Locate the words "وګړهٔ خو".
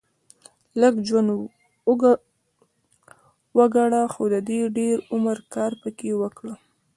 3.57-4.23